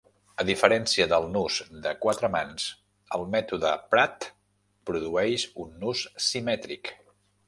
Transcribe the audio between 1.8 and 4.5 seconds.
de quatre mans, el mètode Pratt